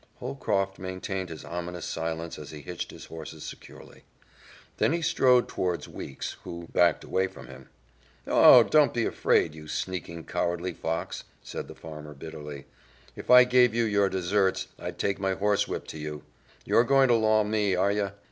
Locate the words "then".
4.77-4.93